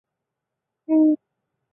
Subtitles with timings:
[0.87, 1.21] 竟陵八友之一。